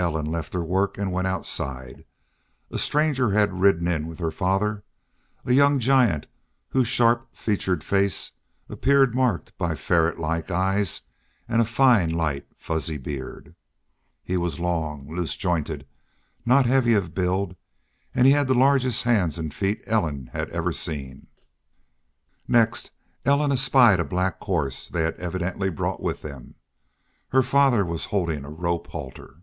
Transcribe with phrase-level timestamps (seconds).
[0.00, 2.06] Ellen left her work and went outside.
[2.70, 4.82] A stranger had ridden in with her father,
[5.44, 6.26] a young giant
[6.70, 8.32] whose sharp featured face
[8.70, 11.02] appeared marked by ferret like eyes
[11.46, 13.54] and a fine, light, fuzzy beard.
[14.22, 15.86] He was long, loose jointed,
[16.46, 17.54] not heavy of build,
[18.14, 21.26] and he had the largest hands and feet Ellen bad ever seen.
[22.48, 22.90] Next
[23.26, 26.54] Ellen espied a black horse they had evidently brought with them.
[27.32, 29.36] Her father was holding a rope halter.